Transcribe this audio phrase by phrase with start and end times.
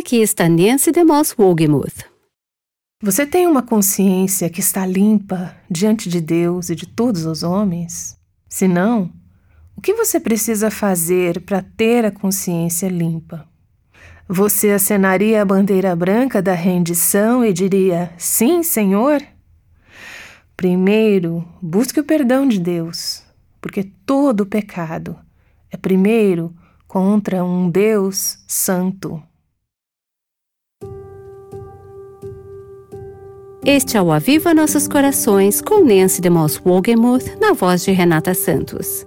[0.00, 2.06] Aqui está Nancy DeMoss Wogemuth.
[3.02, 8.16] Você tem uma consciência que está limpa diante de Deus e de todos os homens?
[8.48, 9.12] Se não,
[9.76, 13.46] o que você precisa fazer para ter a consciência limpa?
[14.26, 19.22] Você acenaria a bandeira branca da rendição e diria: Sim, Senhor?
[20.56, 23.22] Primeiro, busque o perdão de Deus,
[23.60, 25.14] porque todo pecado
[25.70, 26.56] é primeiro
[26.88, 29.22] contra um Deus santo.
[33.64, 39.06] Este é o Aviva Nossos Corações com Nancy DeMoss Wogemuth na voz de Renata Santos.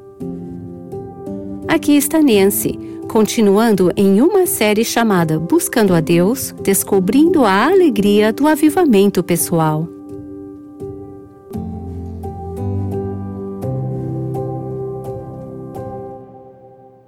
[1.67, 2.77] Aqui está Nancy
[3.09, 9.87] continuando em uma série chamada Buscando a Deus, descobrindo a alegria do avivamento pessoal.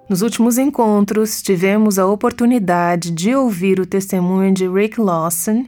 [0.09, 5.66] Nos últimos encontros, tivemos a oportunidade de ouvir o testemunho de Rick Lawson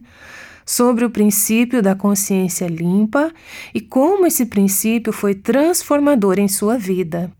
[0.67, 3.31] sobre o princípio da consciência limpa
[3.73, 7.31] e como esse princípio foi transformador em sua vida.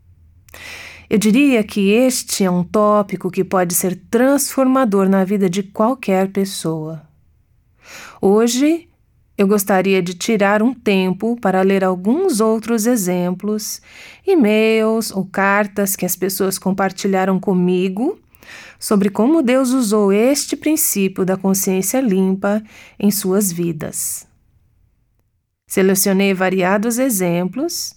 [1.10, 6.30] Eu diria que este é um tópico que pode ser transformador na vida de qualquer
[6.30, 7.02] pessoa.
[8.22, 8.88] Hoje,
[9.38, 13.82] eu gostaria de tirar um tempo para ler alguns outros exemplos,
[14.26, 18.18] e-mails ou cartas que as pessoas compartilharam comigo
[18.80, 22.62] sobre como Deus usou este princípio da consciência limpa
[23.00, 24.28] em suas vidas.
[25.68, 27.96] Selecionei variados exemplos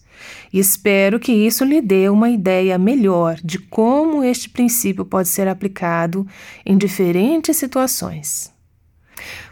[0.53, 5.47] e espero que isso lhe dê uma ideia melhor de como este princípio pode ser
[5.47, 6.27] aplicado
[6.67, 8.53] em diferentes situações.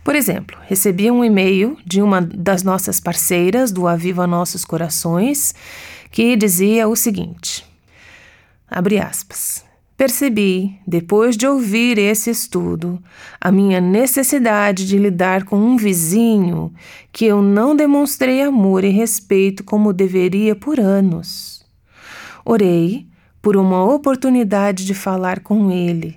[0.03, 5.55] Por exemplo, recebi um e-mail de uma das nossas parceiras do Aviva Nossos Corações
[6.11, 7.65] que dizia o seguinte:
[8.67, 9.68] abre aspas.
[9.99, 13.03] Percebi, depois de ouvir esse estudo,
[13.41, 16.73] a minha necessidade de lidar com um vizinho
[17.11, 21.67] que eu não demonstrei amor e respeito como deveria por anos.
[22.45, 23.09] Orei
[23.43, 26.17] por uma oportunidade de falar com ele.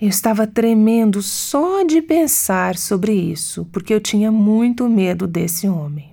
[0.00, 6.12] Eu estava tremendo só de pensar sobre isso, porque eu tinha muito medo desse homem.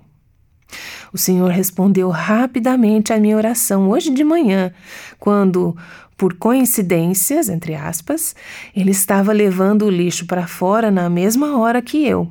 [1.12, 4.72] O Senhor respondeu rapidamente à minha oração hoje de manhã,
[5.18, 5.76] quando,
[6.16, 8.34] por coincidências, entre aspas,
[8.74, 12.30] ele estava levando o lixo para fora na mesma hora que eu.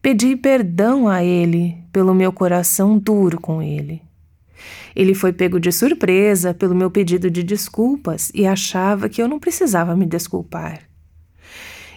[0.00, 4.02] Pedi perdão a ele pelo meu coração duro com ele.
[4.94, 9.38] Ele foi pego de surpresa pelo meu pedido de desculpas e achava que eu não
[9.38, 10.80] precisava me desculpar.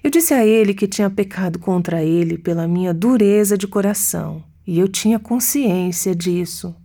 [0.04, 4.80] Eu disse a ele que tinha pecado contra ele pela minha dureza de coração e
[4.80, 6.76] eu tinha consciência disso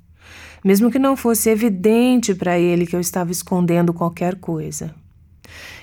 [0.64, 4.94] mesmo que não fosse evidente para ele que eu estava escondendo qualquer coisa.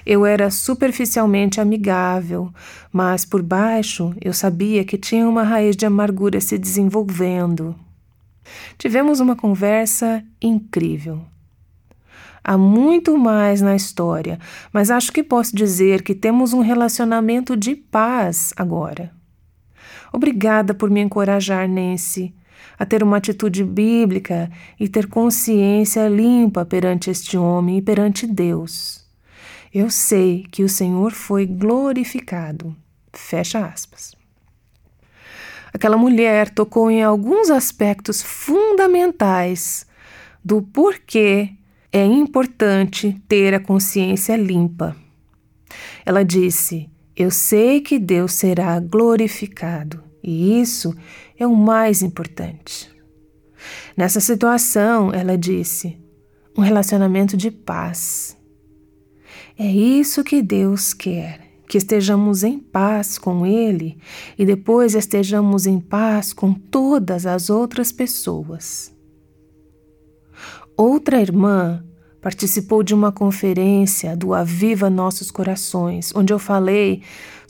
[0.03, 2.51] Eu era superficialmente amigável,
[2.91, 7.75] mas por baixo eu sabia que tinha uma raiz de amargura se desenvolvendo.
[8.79, 11.21] Tivemos uma conversa incrível.
[12.43, 14.39] Há muito mais na história,
[14.73, 19.11] mas acho que posso dizer que temos um relacionamento de paz agora.
[20.11, 22.33] Obrigada por me encorajar, Nancy
[22.77, 29.05] a ter uma atitude bíblica e ter consciência limpa perante este homem e perante Deus.
[29.73, 32.75] Eu sei que o Senhor foi glorificado.
[33.13, 34.13] Fecha aspas.
[35.73, 39.85] Aquela mulher tocou em alguns aspectos fundamentais
[40.43, 41.51] do porquê
[41.91, 44.95] é importante ter a consciência limpa.
[46.05, 50.10] Ela disse: Eu sei que Deus será glorificado.
[50.23, 50.95] E isso
[51.37, 52.89] é o mais importante.
[53.95, 55.97] Nessa situação, ela disse,
[56.57, 58.37] um relacionamento de paz.
[59.57, 63.97] É isso que Deus quer, que estejamos em paz com Ele
[64.37, 68.91] e depois estejamos em paz com todas as outras pessoas.
[70.75, 71.83] Outra irmã
[72.21, 77.01] participou de uma conferência do Aviva Nossos Corações, onde eu falei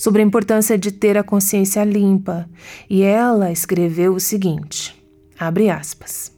[0.01, 2.49] sobre a importância de ter a consciência limpa,
[2.89, 4.99] e ela escreveu o seguinte:
[5.37, 6.31] abre aspas.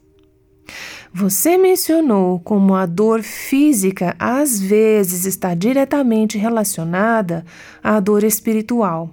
[1.14, 7.46] Você mencionou como a dor física às vezes está diretamente relacionada
[7.82, 9.10] à dor espiritual.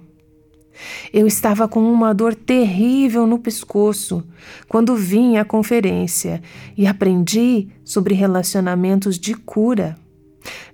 [1.13, 4.21] Eu estava com uma dor terrível no pescoço
[4.67, 6.41] quando vim à conferência
[6.75, 9.95] e aprendi sobre relacionamentos de cura.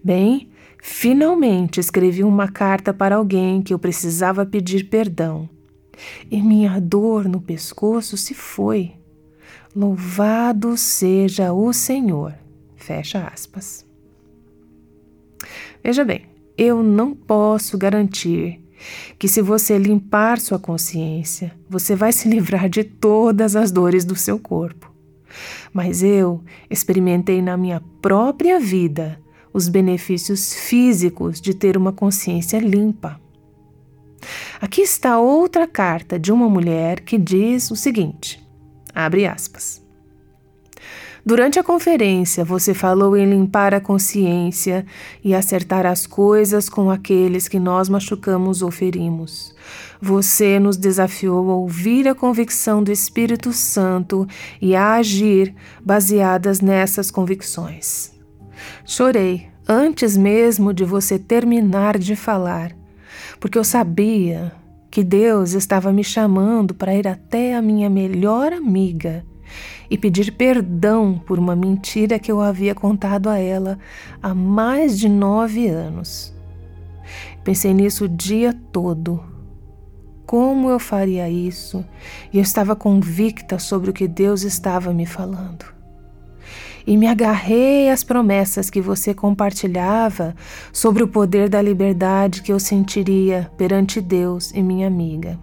[0.04, 0.50] Bem,
[0.90, 5.50] finalmente escrevi uma carta para alguém que eu precisava pedir perdão.
[6.32, 8.94] E minha dor no pescoço se foi.
[9.76, 12.34] Louvado seja o Senhor.
[12.78, 13.86] Fecha aspas.
[15.84, 16.26] Veja bem,
[16.58, 18.64] eu não posso garantir
[19.20, 24.16] que, se você limpar sua consciência, você vai se livrar de todas as dores do
[24.16, 24.92] seu corpo.
[25.74, 29.20] Mas eu experimentei na minha própria vida
[29.58, 33.20] os benefícios físicos de ter uma consciência limpa.
[34.62, 38.40] Aqui está outra carta de uma mulher que diz o seguinte:
[38.94, 39.82] abre aspas.
[41.26, 44.86] Durante a conferência, você falou em limpar a consciência
[45.24, 49.56] e acertar as coisas com aqueles que nós machucamos ou ferimos.
[50.00, 54.28] Você nos desafiou a ouvir a convicção do Espírito Santo
[54.62, 58.17] e a agir baseadas nessas convicções.
[58.86, 62.72] Chorei antes mesmo de você terminar de falar,
[63.40, 64.54] porque eu sabia
[64.90, 69.26] que Deus estava me chamando para ir até a minha melhor amiga
[69.90, 73.78] e pedir perdão por uma mentira que eu havia contado a ela
[74.22, 76.34] há mais de nove anos.
[77.44, 79.24] Pensei nisso o dia todo.
[80.26, 81.86] Como eu faria isso?
[82.34, 85.77] E eu estava convicta sobre o que Deus estava me falando.
[86.88, 90.34] E me agarrei às promessas que você compartilhava
[90.72, 95.38] sobre o poder da liberdade que eu sentiria perante Deus e minha amiga.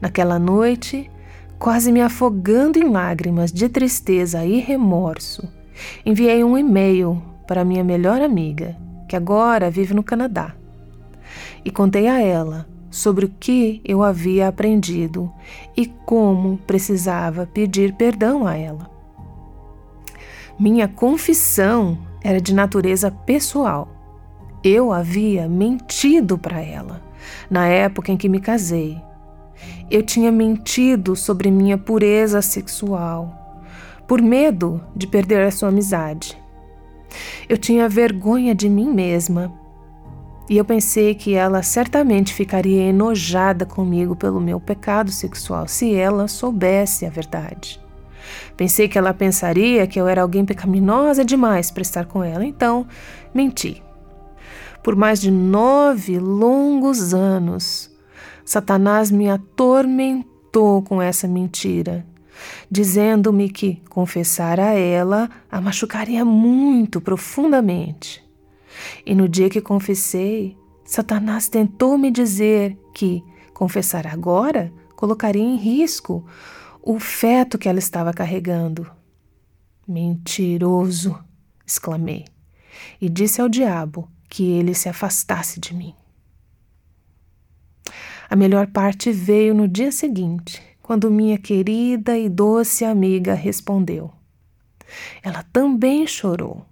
[0.00, 1.08] Naquela noite,
[1.60, 5.48] quase me afogando em lágrimas de tristeza e remorso,
[6.04, 8.76] enviei um e-mail para minha melhor amiga,
[9.08, 10.56] que agora vive no Canadá,
[11.64, 15.32] e contei a ela sobre o que eu havia aprendido
[15.76, 18.95] e como precisava pedir perdão a ela.
[20.58, 23.88] Minha confissão era de natureza pessoal.
[24.64, 27.02] Eu havia mentido para ela
[27.50, 29.00] na época em que me casei
[29.90, 33.62] eu tinha mentido sobre minha pureza sexual,
[34.06, 36.36] por medo de perder a sua amizade.
[37.48, 39.52] Eu tinha vergonha de mim mesma
[40.50, 46.28] e eu pensei que ela certamente ficaria enojada comigo pelo meu pecado sexual se ela
[46.28, 47.80] soubesse a verdade.
[48.56, 52.86] Pensei que ela pensaria que eu era alguém pecaminosa demais para estar com ela, então
[53.34, 53.82] menti.
[54.82, 57.90] Por mais de nove longos anos,
[58.44, 62.06] Satanás me atormentou com essa mentira,
[62.70, 68.24] dizendo-me que confessar a ela a machucaria muito profundamente.
[69.04, 73.22] E no dia que confessei, Satanás tentou me dizer que
[73.52, 76.24] confessar agora colocaria em risco
[76.88, 78.88] o feto que ela estava carregando.
[79.88, 81.18] Mentiroso!
[81.66, 82.24] exclamei,
[83.00, 85.92] e disse ao diabo que ele se afastasse de mim.
[88.30, 94.12] A melhor parte veio no dia seguinte, quando minha querida e doce amiga respondeu.
[95.24, 96.64] Ela também chorou,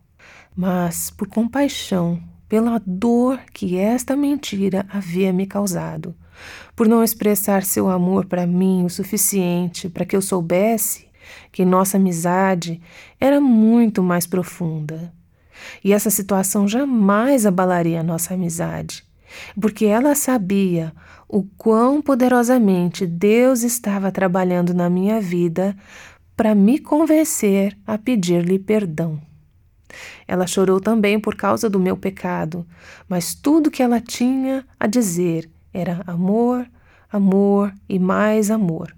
[0.55, 6.15] mas por compaixão pela dor que esta mentira havia me causado,
[6.75, 11.07] por não expressar seu amor para mim o suficiente para que eu soubesse
[11.51, 12.81] que nossa amizade
[13.21, 15.13] era muito mais profunda.
[15.83, 19.05] E essa situação jamais abalaria nossa amizade,
[19.59, 20.93] porque ela sabia
[21.29, 25.77] o quão poderosamente Deus estava trabalhando na minha vida
[26.37, 29.21] para me convencer a pedir-lhe perdão.
[30.27, 32.67] Ela chorou também por causa do meu pecado,
[33.09, 36.67] mas tudo que ela tinha a dizer era amor,
[37.13, 38.95] amor e mais amor.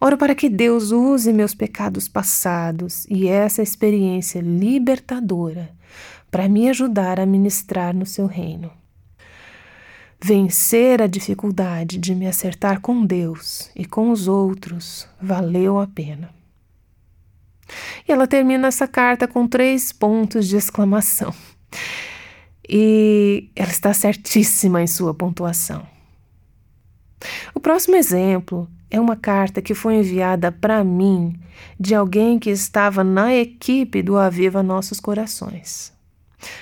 [0.00, 5.70] Oro para que Deus use meus pecados passados e essa experiência libertadora
[6.30, 8.70] para me ajudar a ministrar no seu reino.
[10.20, 16.30] Vencer a dificuldade de me acertar com Deus e com os outros valeu a pena.
[18.06, 21.32] E ela termina essa carta com três pontos de exclamação.
[22.68, 25.86] E ela está certíssima em sua pontuação.
[27.54, 31.38] O próximo exemplo é uma carta que foi enviada para mim
[31.78, 35.92] de alguém que estava na equipe do Aviva Nossos Corações.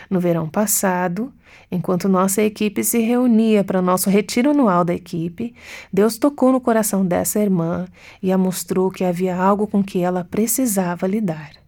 [0.08, 1.32] No verão passado,
[1.70, 5.54] enquanto nossa equipe se reunia para nosso retiro anual da equipe,
[5.92, 7.86] Deus tocou no coração dessa irmã
[8.22, 11.65] e a mostrou que havia algo com que ela precisava lidar.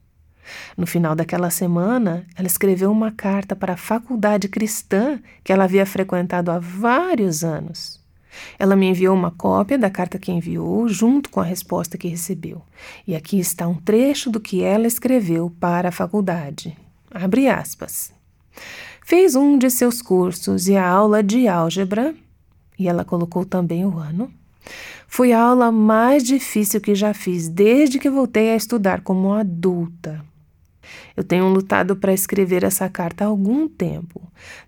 [0.77, 5.87] No final daquela semana, ela escreveu uma carta para a faculdade cristã que ela havia
[5.87, 7.99] frequentado há vários anos.
[8.59, 12.63] Ela me enviou uma cópia da carta que enviou, junto com a resposta que recebeu.
[13.07, 16.77] E aqui está um trecho do que ela escreveu para a faculdade.
[17.11, 18.13] Abre aspas.
[19.05, 22.15] Fez um de seus cursos e a aula de álgebra,
[22.79, 24.31] e ela colocou também o ano,
[25.07, 30.23] foi a aula mais difícil que já fiz desde que voltei a estudar como adulta.
[31.17, 34.21] Eu tenho lutado para escrever essa carta há algum tempo.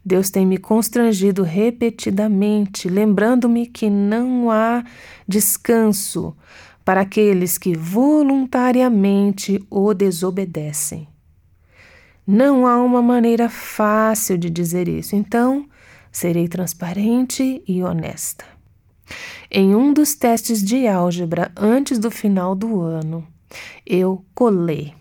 [0.05, 4.85] Deus tem me constrangido repetidamente, lembrando-me que não há
[5.27, 6.37] descanso
[6.85, 11.07] para aqueles que voluntariamente o desobedecem.
[12.27, 15.69] Não há uma maneira fácil de dizer isso, então
[16.13, 18.45] serei transparente e honesta.
[19.51, 23.27] Em um dos testes de álgebra antes do final do ano,
[23.85, 24.95] eu colei.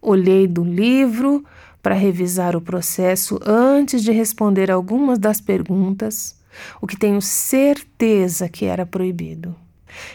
[0.00, 1.44] Olhei do livro
[1.82, 6.36] para revisar o processo antes de responder algumas das perguntas,
[6.80, 9.54] o que tenho certeza que era proibido.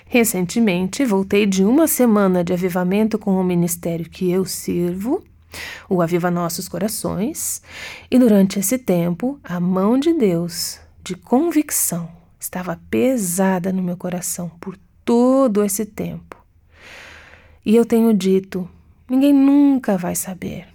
[0.06, 5.24] Recentemente, voltei de uma semana de avivamento com o ministério que eu sirvo,
[5.90, 7.62] o Aviva Nossos Corações,
[8.10, 12.10] e durante esse tempo, a mão de Deus, de convicção,
[12.40, 16.38] estava pesada no meu coração por todo esse tempo.
[17.66, 18.68] E eu tenho dito:
[19.12, 20.66] ninguém nunca vai saber.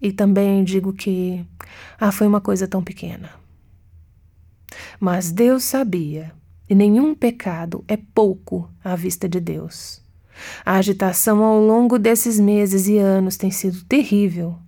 [0.00, 1.42] E também digo que,
[1.98, 3.30] ah, foi uma coisa tão pequena.
[5.00, 6.32] Mas Deus sabia,
[6.68, 10.02] e nenhum pecado é pouco à vista de Deus.
[10.66, 14.58] A agitação ao longo desses meses e anos tem sido terrível.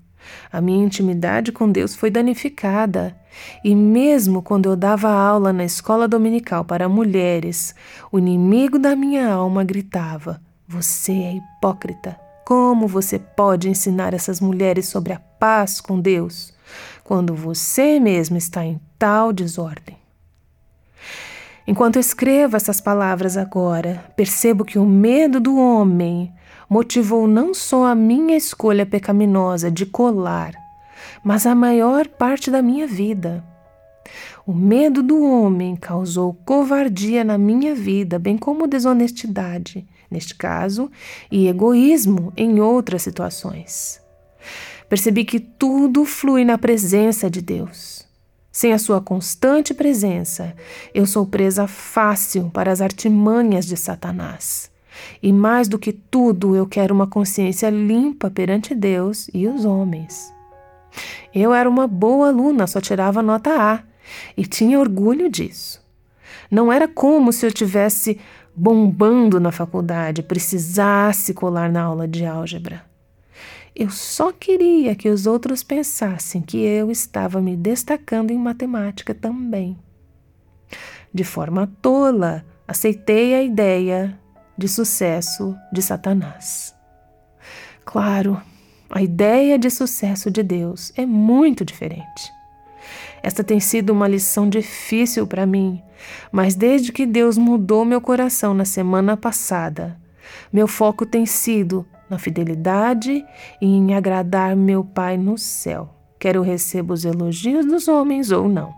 [0.50, 3.14] A minha intimidade com Deus foi danificada,
[3.62, 7.74] e mesmo quando eu dava aula na escola dominical para mulheres,
[8.10, 12.27] o inimigo da minha alma gritava: Você é hipócrita.
[12.48, 16.50] Como você pode ensinar essas mulheres sobre a paz com Deus
[17.04, 19.98] quando você mesmo está em tal desordem?
[21.66, 26.32] Enquanto escrevo essas palavras agora, percebo que o medo do homem
[26.70, 30.54] motivou não só a minha escolha pecaminosa de colar,
[31.22, 33.44] mas a maior parte da minha vida.
[34.46, 40.90] O medo do homem causou covardia na minha vida, bem como desonestidade, neste caso,
[41.30, 44.00] e egoísmo em outras situações.
[44.88, 48.06] Percebi que tudo flui na presença de Deus.
[48.50, 50.54] Sem a sua constante presença,
[50.94, 54.70] eu sou presa fácil para as artimanhas de Satanás.
[55.22, 60.32] E mais do que tudo, eu quero uma consciência limpa perante Deus e os homens.
[61.34, 63.82] Eu era uma boa aluna, só tirava nota A
[64.36, 65.80] e tinha orgulho disso.
[66.50, 68.18] Não era como se eu tivesse
[68.58, 72.84] bombando na faculdade, precisasse colar na aula de álgebra.
[73.74, 79.78] Eu só queria que os outros pensassem que eu estava me destacando em matemática também.
[81.14, 84.18] De forma tola, aceitei a ideia
[84.56, 86.74] de sucesso de Satanás.
[87.84, 88.42] Claro,
[88.90, 92.37] a ideia de sucesso de Deus é muito diferente.
[93.28, 95.82] Esta tem sido uma lição difícil para mim,
[96.32, 100.00] mas desde que Deus mudou meu coração na semana passada,
[100.50, 103.22] meu foco tem sido na fidelidade
[103.60, 108.48] e em agradar meu Pai no céu, quer eu receba os elogios dos homens ou
[108.48, 108.72] não.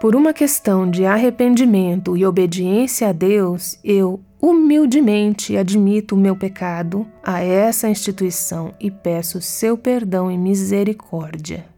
[0.00, 7.08] Por uma questão de arrependimento e obediência a Deus, eu humildemente admito o meu pecado
[7.24, 11.71] a essa instituição e peço seu perdão e misericórdia.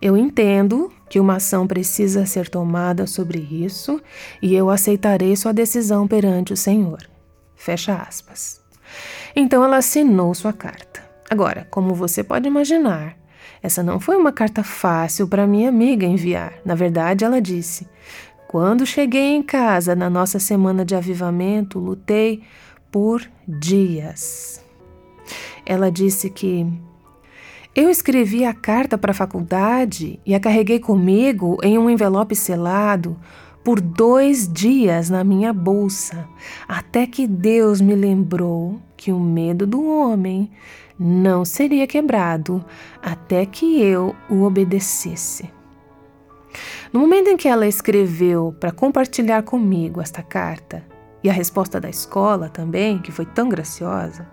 [0.00, 4.00] Eu entendo que uma ação precisa ser tomada sobre isso
[4.42, 6.98] e eu aceitarei sua decisão perante o Senhor.
[7.56, 8.60] Fecha aspas.
[9.34, 11.02] Então ela assinou sua carta.
[11.30, 13.16] Agora, como você pode imaginar,
[13.62, 16.54] essa não foi uma carta fácil para minha amiga enviar.
[16.64, 17.88] Na verdade, ela disse:
[18.46, 22.42] Quando cheguei em casa na nossa semana de avivamento, lutei
[22.92, 24.62] por dias.
[25.64, 26.66] Ela disse que
[27.74, 33.18] eu escrevi a carta para a faculdade e a carreguei comigo em um envelope selado
[33.64, 36.28] por dois dias na minha bolsa,
[36.68, 40.50] até que Deus me lembrou que o medo do homem
[40.98, 42.64] não seria quebrado
[43.02, 45.50] até que eu o obedecesse.
[46.92, 50.84] No momento em que ela escreveu para compartilhar comigo esta carta,
[51.24, 54.28] e a resposta da escola também, que foi tão graciosa,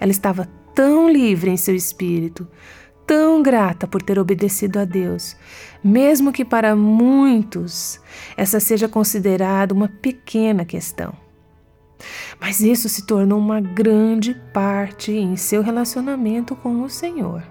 [0.00, 2.46] ela estava tão livre em seu espírito,
[3.06, 5.36] tão grata por ter obedecido a Deus,
[5.82, 8.00] mesmo que para muitos
[8.36, 11.14] essa seja considerada uma pequena questão.
[12.40, 17.42] Mas isso se tornou uma grande parte em seu relacionamento com o Senhor.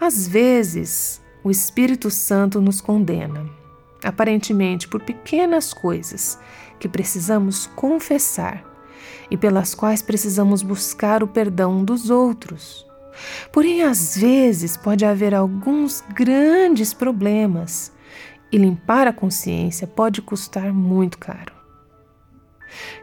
[0.00, 3.48] Às vezes, o Espírito Santo nos condena,
[4.02, 6.38] aparentemente por pequenas coisas
[6.78, 8.71] que precisamos confessar
[9.32, 12.86] e pelas quais precisamos buscar o perdão dos outros.
[13.50, 17.90] Porém, às vezes pode haver alguns grandes problemas
[18.52, 21.50] e limpar a consciência pode custar muito caro.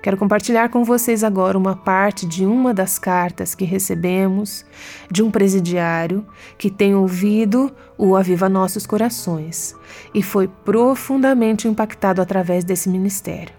[0.03, 4.63] Quero compartilhar com vocês agora uma parte de uma das cartas que recebemos
[5.09, 6.27] de um presidiário
[6.59, 9.75] que tem ouvido o Aviva Nossos Corações
[10.13, 13.58] e foi profundamente impactado através desse ministério.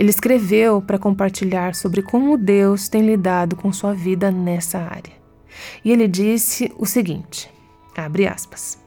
[0.00, 5.12] Ele escreveu para compartilhar sobre como Deus tem lidado com sua vida nessa área.
[5.84, 7.50] E ele disse o seguinte:
[7.94, 8.78] abre aspas.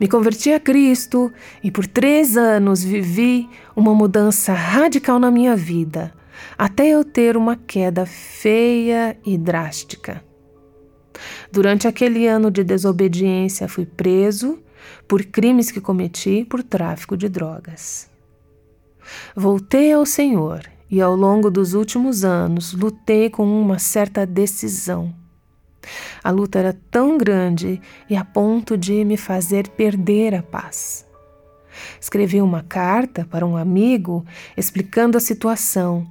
[0.00, 1.30] Me converti a Cristo
[1.62, 3.46] e por três anos vivi
[3.76, 6.14] uma mudança radical na minha vida,
[6.56, 10.24] até eu ter uma queda feia e drástica.
[11.52, 14.58] Durante aquele ano de desobediência, fui preso
[15.06, 18.10] por crimes que cometi por tráfico de drogas.
[19.34, 25.14] Voltei ao Senhor e, ao longo dos últimos anos, lutei com uma certa decisão
[26.22, 31.04] a luta era tão grande e a ponto de me fazer perder a paz.
[32.00, 34.24] Escrevi uma carta para um amigo
[34.56, 36.06] explicando a situação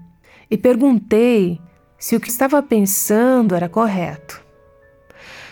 [0.49, 1.59] e perguntei
[1.97, 4.41] se o que estava pensando era correto.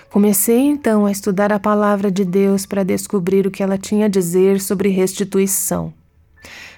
[0.09, 4.09] Comecei então a estudar a palavra de Deus para descobrir o que ela tinha a
[4.09, 5.93] dizer sobre restituição.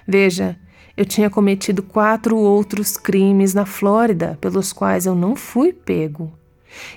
[0.06, 0.58] Veja,
[0.96, 6.32] eu tinha cometido quatro outros crimes na Flórida pelos quais eu não fui pego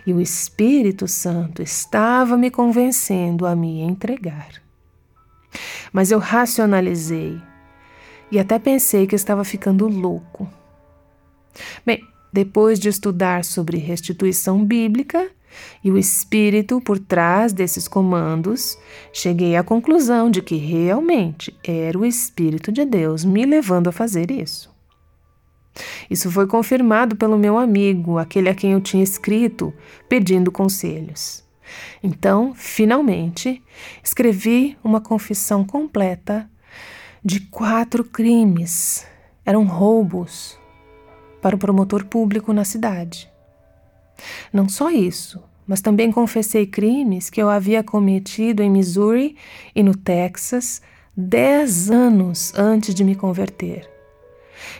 [0.05, 4.61] e o Espírito Santo estava me convencendo a me entregar.
[5.91, 7.39] Mas eu racionalizei
[8.31, 10.49] e até pensei que estava ficando louco.
[11.85, 15.29] Bem, depois de estudar sobre restituição bíblica
[15.83, 18.77] e o espírito por trás desses comandos,
[19.13, 24.31] cheguei à conclusão de que realmente era o Espírito de Deus me levando a fazer
[24.31, 24.73] isso.
[26.09, 29.73] Isso foi confirmado pelo meu amigo, aquele a quem eu tinha escrito,
[30.07, 31.43] pedindo conselhos.
[32.01, 33.61] Então, finalmente,
[34.03, 36.49] escrevi uma confissão completa
[37.23, 39.05] de quatro crimes.
[39.45, 40.57] Eram roubos
[41.41, 43.29] para o promotor público na cidade.
[44.51, 49.35] Não só isso, mas também confessei crimes que eu havia cometido em Missouri
[49.75, 50.81] e no Texas
[51.15, 53.89] dez anos antes de me converter.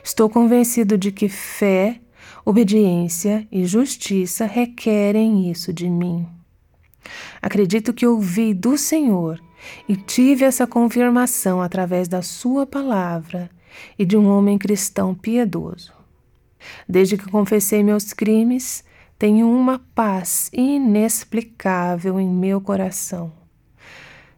[0.03, 1.99] Estou convencido de que fé,
[2.45, 6.27] obediência e justiça requerem isso de mim.
[7.41, 9.41] Acredito que ouvi do Senhor
[9.87, 13.49] e tive essa confirmação através da Sua palavra
[13.97, 15.93] e de um homem cristão piedoso.
[16.87, 18.83] Desde que confessei meus crimes,
[19.17, 23.31] tenho uma paz inexplicável em meu coração.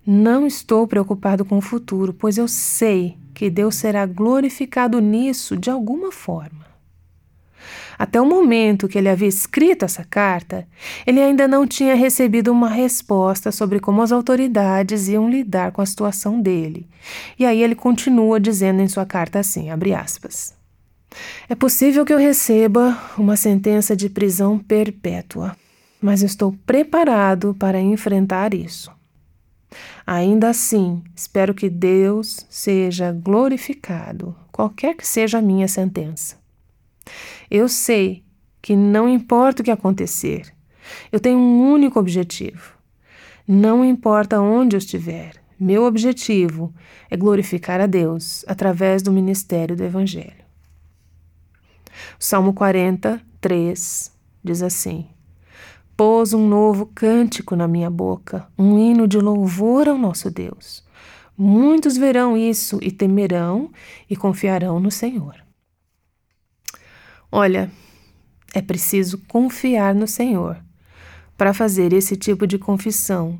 [0.05, 5.69] Não estou preocupado com o futuro, pois eu sei que Deus será glorificado nisso de
[5.69, 6.65] alguma forma.
[7.99, 10.67] Até o momento que ele havia escrito essa carta,
[11.05, 15.85] ele ainda não tinha recebido uma resposta sobre como as autoridades iam lidar com a
[15.85, 16.87] situação dele.
[17.39, 20.56] E aí ele continua dizendo em sua carta assim, abre aspas:
[21.49, 25.55] É possível que eu receba uma sentença de prisão perpétua,
[26.01, 28.91] mas estou preparado para enfrentar isso.
[30.05, 36.37] Ainda assim, espero que Deus seja glorificado, qualquer que seja a minha sentença.
[37.49, 38.23] Eu sei
[38.61, 40.53] que não importa o que acontecer,
[41.11, 42.77] eu tenho um único objetivo.
[43.47, 46.73] Não importa onde eu estiver, meu objetivo
[47.09, 50.46] é glorificar a Deus através do ministério do Evangelho.
[52.19, 54.11] O Salmo 43
[54.43, 55.07] diz assim:
[55.97, 60.85] pôs um novo cântico na minha boca, um hino de louvor ao nosso Deus.
[61.35, 63.71] Muitos verão isso e temerão
[64.07, 65.35] e confiarão no Senhor.
[67.31, 67.71] Olha,
[68.53, 70.63] é preciso confiar no Senhor
[71.35, 73.39] para fazer esse tipo de confissão,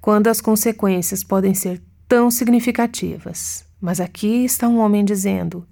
[0.00, 3.66] quando as consequências podem ser tão significativas.
[3.80, 5.66] Mas aqui está um homem dizendo: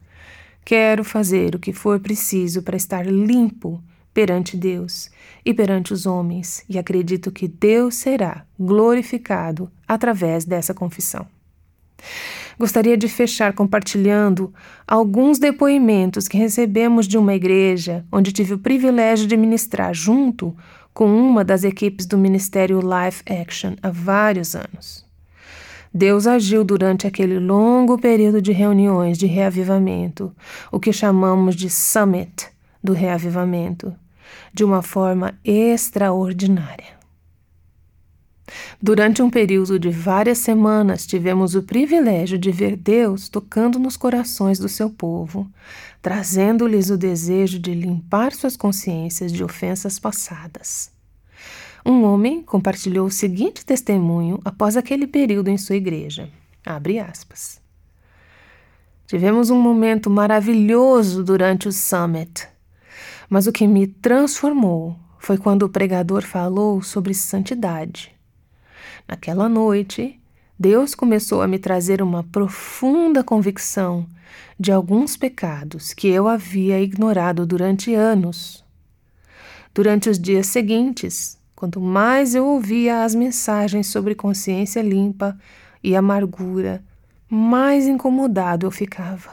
[0.64, 3.83] Quero fazer o que for preciso para estar limpo
[4.14, 5.11] perante Deus
[5.44, 11.27] e perante os homens, e acredito que Deus será glorificado através dessa confissão.
[12.59, 14.53] Gostaria de fechar compartilhando
[14.87, 20.55] alguns depoimentos que recebemos de uma igreja onde tive o privilégio de ministrar junto
[20.92, 25.12] com uma das equipes do Ministério Life Action há vários anos.
[25.94, 30.35] Deus agiu durante aquele longo período de reuniões de reavivamento,
[30.70, 32.48] o que chamamos de Summit
[32.83, 33.94] do Reavivamento,
[34.55, 37.02] de uma forma extraordinária.
[38.81, 44.59] Durante um período de várias semanas, tivemos o privilégio de ver Deus tocando nos corações
[44.59, 45.48] do seu povo,
[46.00, 50.91] trazendo-lhes o desejo de limpar suas consciências de ofensas passadas.
[51.85, 56.31] Um homem compartilhou o seguinte testemunho após aquele período em sua igreja.
[56.64, 57.61] Abre aspas.
[59.07, 62.49] Tivemos um momento maravilhoso durante o summit,
[63.29, 68.14] mas o que me transformou foi quando o pregador falou sobre santidade.
[69.07, 70.18] Naquela noite,
[70.59, 74.07] Deus começou a me trazer uma profunda convicção
[74.59, 78.64] de alguns pecados que eu havia ignorado durante anos.
[79.75, 85.38] Durante os dias seguintes, quanto mais eu ouvia as mensagens sobre consciência limpa
[85.81, 86.83] e amargura,
[87.29, 89.31] mais incomodado eu ficava.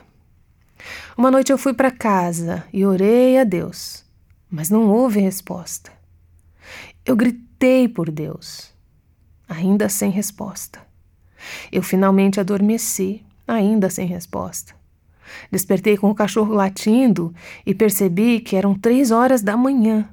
[1.17, 4.05] Uma noite eu fui para casa e orei a Deus,
[4.47, 5.91] mas não houve resposta.
[7.03, 8.71] Eu gritei por Deus,
[9.47, 10.79] ainda sem resposta.
[11.71, 14.75] Eu finalmente adormeci, ainda sem resposta.
[15.51, 17.33] Despertei com o cachorro latindo
[17.65, 20.07] e percebi que eram três horas da manhã.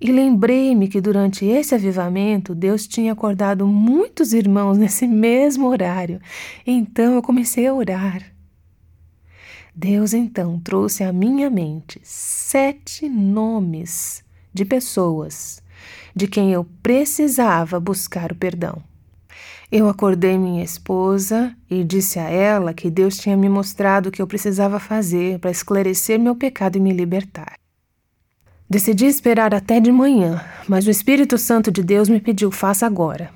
[0.00, 6.20] E lembrei-me que durante esse avivamento Deus tinha acordado muitos irmãos nesse mesmo horário.
[6.66, 8.22] Então eu comecei a orar.
[9.76, 15.62] Deus então trouxe à minha mente sete nomes de pessoas
[16.14, 18.82] de quem eu precisava buscar o perdão.
[19.70, 24.20] Eu acordei minha esposa e disse a ela que Deus tinha me mostrado o que
[24.20, 27.59] eu precisava fazer para esclarecer meu pecado e me libertar.
[28.70, 33.30] Decidi esperar até de manhã, mas o Espírito Santo de Deus me pediu: faça agora.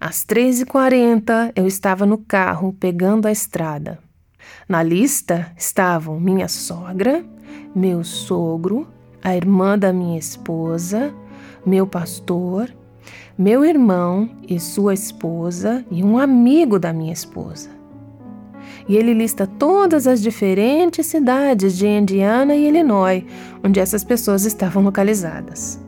[0.00, 3.98] Às 3h40 eu estava no carro pegando a estrada.
[4.68, 7.24] Na lista estavam minha sogra,
[7.74, 8.86] meu sogro,
[9.22, 11.14] a irmã da minha esposa,
[11.64, 12.68] meu pastor
[13.36, 17.68] meu irmão e sua esposa e um amigo da minha esposa.
[18.86, 23.24] E ele lista todas as diferentes cidades de Indiana e Illinois
[23.62, 25.80] onde essas pessoas estavam localizadas.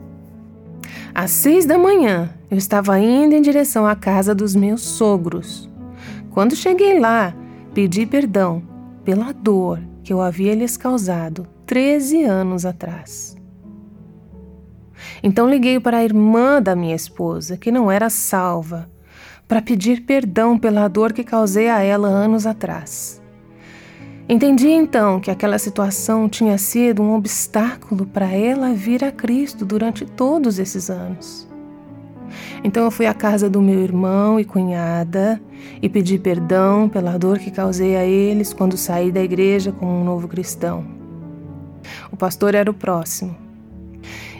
[1.13, 5.69] Às seis da manhã, eu estava indo em direção à casa dos meus sogros.
[6.31, 7.35] Quando cheguei lá,
[7.73, 8.61] pedi perdão
[9.03, 13.35] pela dor que eu havia lhes causado 13 anos atrás.
[15.21, 18.89] Então liguei para a irmã da minha esposa, que não era salva,
[19.47, 23.21] para pedir perdão pela dor que causei a ela anos atrás.
[24.29, 30.05] Entendi então que aquela situação tinha sido um obstáculo para ela vir a Cristo durante
[30.05, 31.47] todos esses anos.
[32.61, 35.41] Então eu fui à casa do meu irmão e cunhada
[35.81, 40.03] e pedi perdão pela dor que causei a eles quando saí da igreja como um
[40.03, 40.85] novo cristão.
[42.11, 43.47] O pastor era o próximo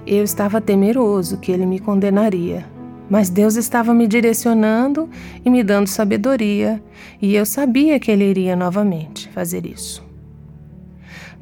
[0.07, 2.65] eu estava temeroso que ele me condenaria,
[3.09, 5.09] mas Deus estava me direcionando
[5.43, 6.83] e me dando sabedoria,
[7.21, 10.05] e eu sabia que ele iria novamente fazer isso.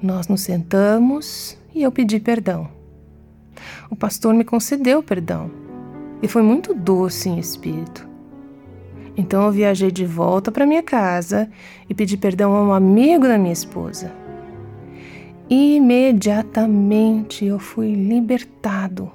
[0.02, 2.70] Nós nos sentamos e eu pedi perdão.
[3.90, 5.50] O pastor me concedeu perdão
[6.22, 8.08] e foi muito doce em espírito.
[9.18, 11.50] Então eu viajei de volta para minha casa
[11.90, 14.12] e pedi perdão a um amigo da minha esposa.
[15.50, 19.12] Imediatamente eu fui libertado.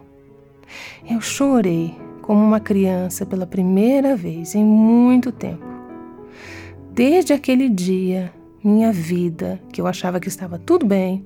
[1.08, 5.64] Eu chorei como uma criança pela primeira vez em muito tempo.
[6.92, 11.24] Desde aquele dia, minha vida, que eu achava que estava tudo bem,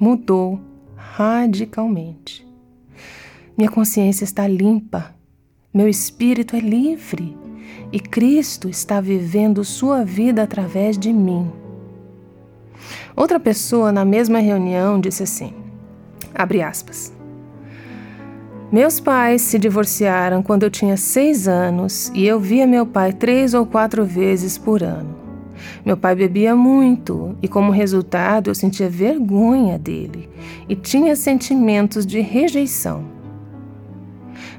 [0.00, 0.60] mudou
[0.96, 2.46] radicalmente.
[3.56, 5.14] Minha consciência está limpa,
[5.72, 7.36] meu espírito é livre
[7.92, 11.50] e Cristo está vivendo sua vida através de mim.
[13.14, 15.52] Outra pessoa na mesma reunião disse assim:
[16.34, 17.12] abre aspas.
[18.72, 23.52] Meus pais se divorciaram quando eu tinha seis anos e eu via meu pai três
[23.52, 25.14] ou quatro vezes por ano.
[25.84, 30.26] Meu pai bebia muito e, como resultado, eu sentia vergonha dele
[30.70, 33.04] e tinha sentimentos de rejeição.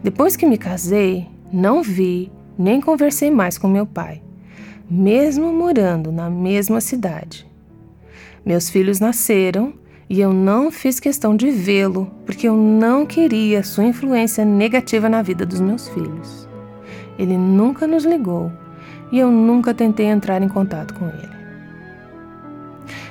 [0.03, 4.21] Depois que me casei, não vi nem conversei mais com meu pai,
[4.87, 7.47] mesmo morando na mesma cidade.
[8.45, 9.73] Meus filhos nasceram
[10.13, 15.23] e eu não fiz questão de vê-lo porque eu não queria sua influência negativa na
[15.23, 16.47] vida dos meus filhos.
[17.17, 18.51] Ele nunca nos ligou
[19.11, 21.33] e eu nunca tentei entrar em contato com ele.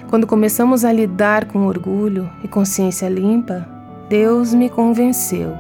[0.09, 3.67] Quando começamos a lidar com orgulho e consciência limpa,
[4.09, 5.53] Deus me convenceu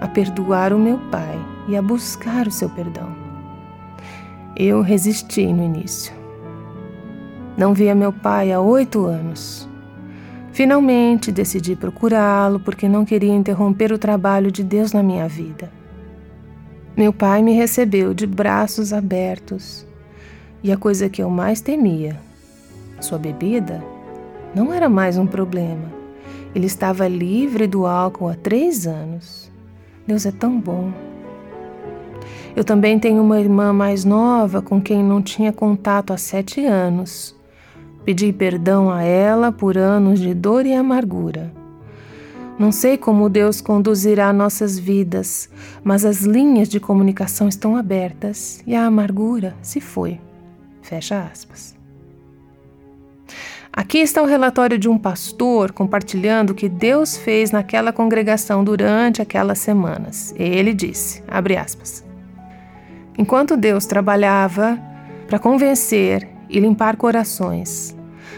[0.00, 3.14] a perdoar o meu pai e a buscar o seu perdão.
[4.56, 6.16] Eu resisti no início
[7.56, 9.65] não via meu pai há oito anos.
[10.56, 15.70] Finalmente decidi procurá-lo porque não queria interromper o trabalho de Deus na minha vida.
[16.96, 19.86] Meu pai me recebeu de braços abertos
[20.62, 22.18] e a coisa que eu mais temia,
[23.02, 23.84] sua bebida,
[24.54, 25.92] não era mais um problema.
[26.54, 29.52] Ele estava livre do álcool há três anos.
[30.06, 30.90] Deus é tão bom.
[32.56, 37.35] Eu também tenho uma irmã mais nova com quem não tinha contato há sete anos
[38.06, 41.52] Pedi perdão a ela por anos de dor e amargura.
[42.56, 45.50] Não sei como Deus conduzirá nossas vidas,
[45.82, 50.20] mas as linhas de comunicação estão abertas e a amargura se foi.
[50.82, 51.74] Fecha aspas.
[53.72, 59.20] Aqui está o relatório de um pastor compartilhando o que Deus fez naquela congregação durante
[59.20, 60.32] aquelas semanas.
[60.38, 62.04] Ele disse, abre aspas,
[63.18, 64.78] Enquanto Deus trabalhava
[65.26, 67.96] para convencer e limpar corações,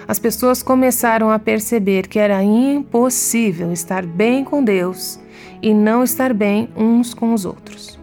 [0.09, 5.21] as pessoas começaram a perceber que era impossível estar bem com Deus
[5.61, 8.01] e não estar bem uns com os outros.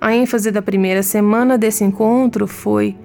[0.00, 2.96] A ênfase da primeira semana desse encontro foi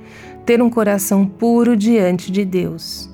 [0.46, 3.10] ter um coração puro diante de Deus.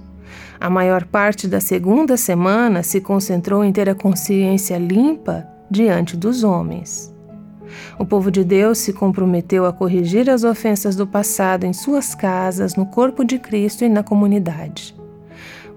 [0.60, 6.44] A maior parte da segunda semana se concentrou em ter a consciência limpa diante dos
[6.44, 7.15] homens.
[7.98, 12.76] O povo de Deus se comprometeu a corrigir as ofensas do passado em suas casas,
[12.76, 14.96] no corpo de Cristo e na comunidade.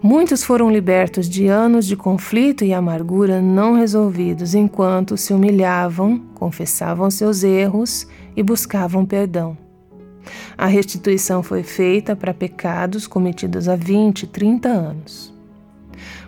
[0.00, 7.10] Muitos foram libertos de anos de conflito e amargura não resolvidos enquanto se humilhavam, confessavam
[7.10, 9.58] seus erros e buscavam perdão.
[10.56, 15.34] A restituição foi feita para pecados cometidos há 20, 30 anos.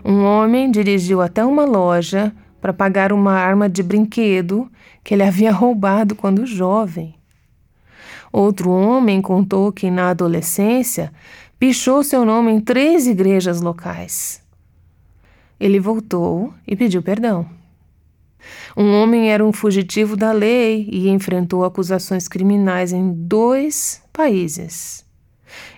[0.04, 4.68] Um homem dirigiu até uma loja para pagar uma arma de brinquedo
[5.10, 7.16] que ele havia roubado quando jovem.
[8.32, 11.12] Outro homem contou que na adolescência
[11.58, 14.40] pichou seu nome em três igrejas locais.
[15.58, 17.44] Ele voltou e pediu perdão.
[18.76, 25.04] Um homem era um fugitivo da lei e enfrentou acusações criminais em dois países.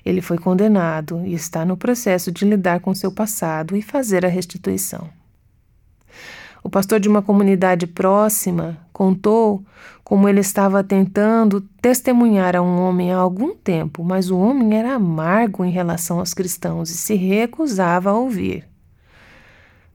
[0.05, 4.29] Ele foi condenado e está no processo de lidar com seu passado e fazer a
[4.29, 5.09] restituição.
[6.63, 9.65] O pastor de uma comunidade próxima contou
[10.05, 14.95] como ele estava tentando testemunhar a um homem há algum tempo, mas o homem era
[14.95, 18.69] amargo em relação aos cristãos e se recusava a ouvir.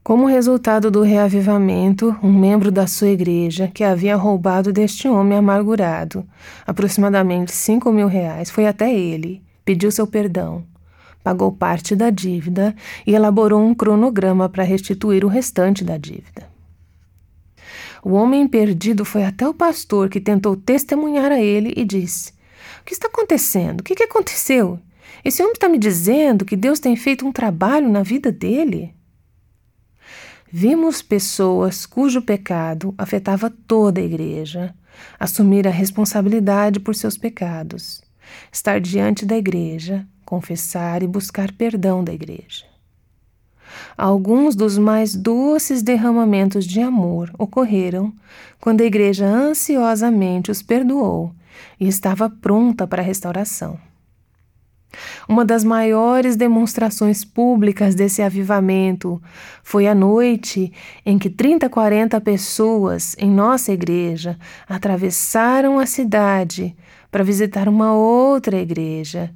[0.02, 6.26] Como resultado do reavivamento, um membro da sua igreja, que havia roubado deste homem amargurado
[6.66, 10.64] aproximadamente cinco mil reais, foi até ele, pediu seu perdão,
[11.22, 12.74] pagou parte da dívida
[13.06, 16.47] e elaborou um cronograma para restituir o restante da dívida.
[18.02, 22.32] O homem perdido foi até o pastor que tentou testemunhar a ele e disse:
[22.80, 23.80] O que está acontecendo?
[23.80, 24.78] O que, que aconteceu?
[25.24, 28.94] Esse homem está me dizendo que Deus tem feito um trabalho na vida dele?
[30.50, 34.74] Vimos pessoas cujo pecado afetava toda a igreja
[35.18, 38.02] assumir a responsabilidade por seus pecados,
[38.52, 42.67] estar diante da igreja, confessar e buscar perdão da igreja.
[43.96, 48.12] Alguns dos mais doces derramamentos de amor ocorreram
[48.60, 51.32] quando a igreja ansiosamente os perdoou
[51.78, 53.78] e estava pronta para a restauração.
[55.28, 59.20] Uma das maiores demonstrações públicas desse avivamento
[59.62, 60.72] foi a noite
[61.04, 66.74] em que 30, 40 pessoas em nossa igreja atravessaram a cidade
[67.10, 69.30] para visitar uma outra igreja,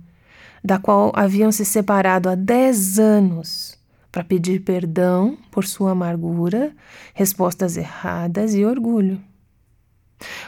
[0.65, 3.82] da qual haviam se separado há 10 anos
[4.13, 6.77] para pedir perdão por sua amargura,
[7.15, 9.19] respostas erradas e orgulho.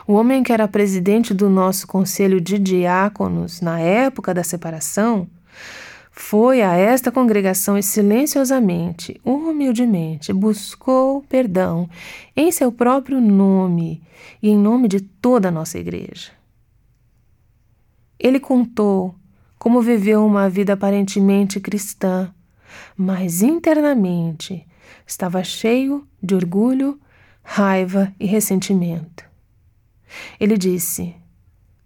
[0.06, 5.26] O homem que era presidente do nosso conselho de diáconos na época da separação
[6.12, 11.88] foi a esta congregação e silenciosamente, humildemente, buscou perdão
[12.36, 14.00] em seu próprio nome
[14.40, 16.30] e em nome de toda a nossa igreja.
[18.16, 19.14] Ele contou
[19.58, 22.32] como viveu uma vida aparentemente cristã,
[22.96, 24.66] mas internamente
[25.06, 26.98] estava cheio de orgulho,
[27.42, 29.24] raiva e ressentimento.
[30.38, 31.14] Ele disse: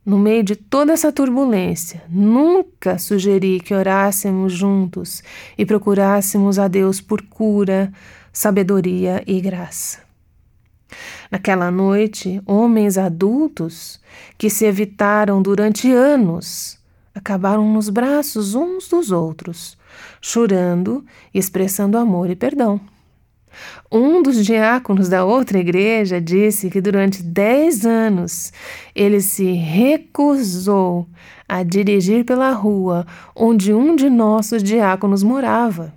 [0.04, 5.22] No meio de toda essa turbulência, nunca sugeri que orássemos juntos
[5.56, 7.92] e procurássemos a Deus por cura,
[8.32, 10.06] sabedoria e graça.
[11.30, 14.00] Naquela noite, homens adultos
[14.38, 16.78] que se evitaram durante anos
[17.14, 19.77] acabaram nos braços uns dos outros,
[20.20, 22.80] chorando expressando amor e perdão.
[23.90, 28.52] Um dos diáconos da outra igreja disse que durante dez anos
[28.94, 31.08] ele se recusou
[31.48, 35.94] a dirigir pela rua onde um de nossos diáconos morava.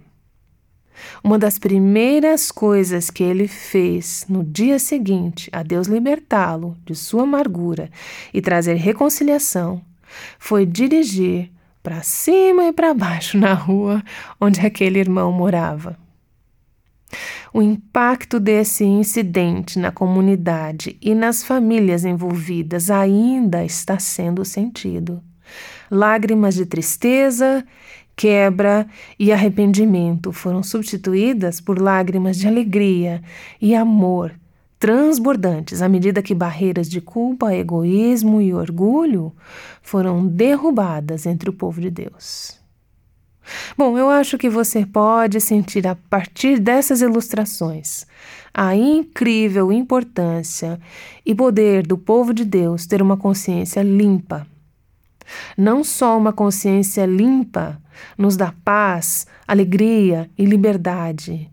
[1.24, 7.24] Uma das primeiras coisas que ele fez no dia seguinte a Deus libertá-lo de sua
[7.24, 7.90] amargura
[8.34, 9.82] e trazer reconciliação
[10.40, 11.52] foi dirigir
[11.82, 14.04] para cima e para baixo na rua
[14.40, 15.98] onde aquele irmão morava.
[17.54, 25.22] O impacto desse incidente na comunidade e nas famílias envolvidas ainda está sendo sentido.
[25.90, 27.66] Lágrimas de tristeza,
[28.16, 28.88] quebra
[29.20, 33.22] e arrependimento foram substituídas por lágrimas de alegria
[33.60, 34.34] e amor
[34.82, 39.32] transbordantes à medida que barreiras de culpa, egoísmo e orgulho
[39.80, 42.60] foram derrubadas entre o povo de Deus.
[43.78, 48.08] Bom, eu acho que você pode sentir a partir dessas ilustrações
[48.52, 50.82] a incrível importância
[51.24, 54.48] e poder do povo de Deus ter uma consciência limpa.
[55.56, 57.80] Não só uma consciência limpa
[58.18, 61.51] nos dá paz, alegria e liberdade.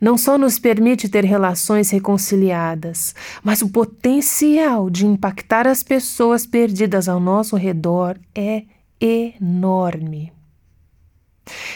[0.00, 7.08] Não só nos permite ter relações reconciliadas, mas o potencial de impactar as pessoas perdidas
[7.08, 8.64] ao nosso redor é
[9.00, 10.32] enorme.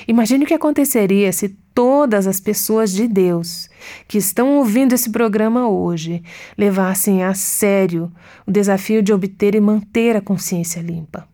[0.07, 3.69] Imagine o que aconteceria se todas as pessoas de Deus
[4.07, 6.23] que estão ouvindo esse programa hoje
[6.57, 8.11] levassem a sério
[8.47, 11.29] o desafio de obter e manter a consciência limpa.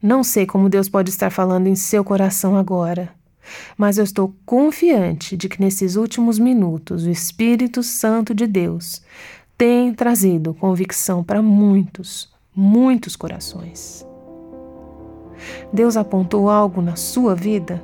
[0.00, 3.12] Não sei como Deus pode estar falando em seu coração agora,
[3.76, 9.02] mas eu estou confiante de que nesses últimos minutos o Espírito Santo de Deus
[9.56, 14.06] tem trazido convicção para muitos, muitos corações.
[15.72, 17.82] Deus apontou algo na sua vida?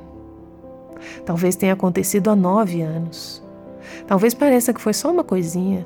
[1.25, 3.43] Talvez tenha acontecido há nove anos.
[4.07, 5.85] Talvez pareça que foi só uma coisinha.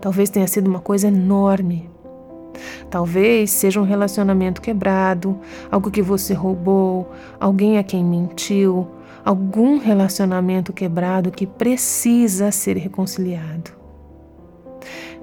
[0.00, 1.90] Talvez tenha sido uma coisa enorme.
[2.88, 5.38] Talvez seja um relacionamento quebrado,
[5.70, 8.86] algo que você roubou, alguém a quem mentiu,
[9.24, 13.72] algum relacionamento quebrado que precisa ser reconciliado.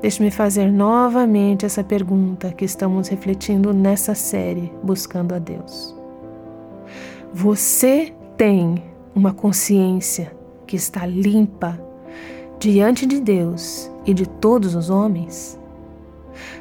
[0.02, 5.96] Deixe-me fazer novamente essa pergunta que estamos refletindo nessa série Buscando a Deus.
[7.32, 8.84] Você tem
[9.14, 10.36] uma consciência
[10.66, 11.80] que está limpa
[12.58, 15.60] diante de Deus e de todos os homens?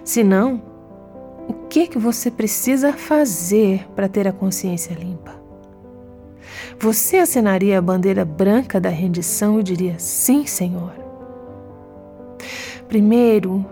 [0.05, 0.63] Se não,
[1.49, 5.40] o que que você precisa fazer para ter a consciência limpa?
[6.83, 10.95] Você acenaria a bandeira branca da rendição e diria: Sim, Senhor.
[12.89, 13.67] Primeiro,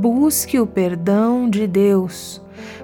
[0.00, 2.40] busque o perdão de Deus,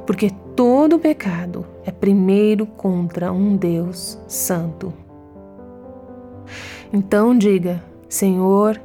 [0.06, 4.92] porque todo pecado é primeiro contra um Deus santo.
[6.92, 8.78] Então diga: Senhor,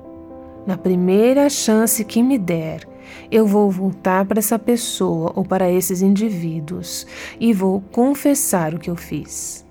[0.65, 2.87] na primeira chance que me der,
[3.29, 7.05] eu vou voltar para essa pessoa ou para esses indivíduos
[7.37, 9.66] e vou confessar o que eu fiz.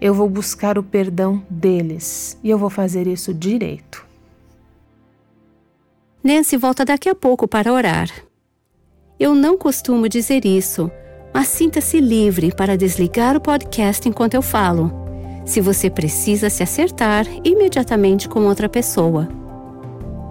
[0.00, 4.04] Eu vou buscar o perdão deles e eu vou fazer isso direito.
[6.22, 8.08] Nancy volta daqui a pouco para orar.
[9.18, 10.90] Eu não costumo dizer isso,
[11.34, 14.92] mas sinta-se livre para desligar o podcast enquanto eu falo,
[15.44, 19.28] se você precisa se acertar imediatamente com outra pessoa.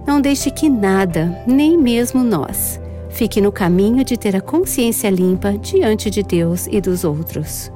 [0.07, 5.57] Não deixe que nada, nem mesmo nós, fique no caminho de ter a consciência limpa
[5.57, 7.71] diante de Deus e dos outros.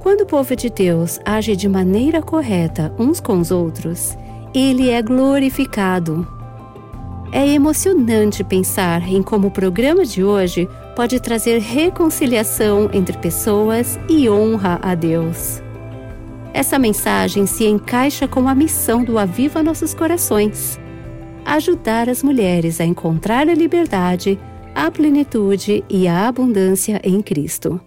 [0.00, 4.16] Quando o povo de Deus age de maneira correta uns com os outros,
[4.54, 6.26] ele é glorificado.
[7.32, 14.28] É emocionante pensar em como o programa de hoje pode trazer reconciliação entre pessoas e
[14.28, 15.62] honra a Deus.
[16.52, 20.80] Essa mensagem se encaixa com a missão do Aviva Nossos Corações
[21.44, 24.38] ajudar as mulheres a encontrar a liberdade,
[24.74, 27.80] a plenitude e a abundância em Cristo.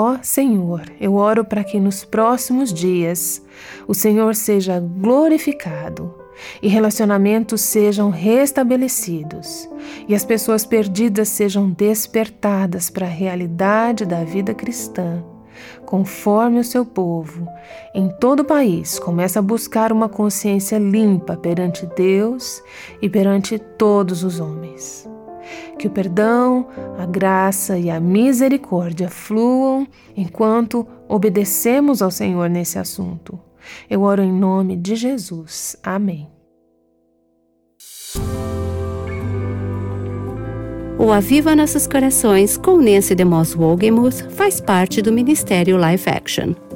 [0.00, 3.42] Ó oh, Senhor, eu oro para que nos próximos dias
[3.84, 6.14] o Senhor seja glorificado
[6.62, 9.68] e relacionamentos sejam restabelecidos
[10.06, 15.20] e as pessoas perdidas sejam despertadas para a realidade da vida cristã,
[15.84, 17.48] conforme o seu povo
[17.92, 22.62] em todo o país começa a buscar uma consciência limpa perante Deus
[23.02, 25.17] e perante todos os homens.
[25.78, 26.66] Que o perdão,
[26.98, 33.38] a graça e a misericórdia fluam enquanto obedecemos ao Senhor nesse assunto.
[33.88, 35.76] Eu oro em nome de Jesus.
[35.82, 36.28] Amém.
[40.98, 46.67] O Aviva Nossos Corações com Nancy DeMoss Wogemuth faz parte do Ministério Life Action.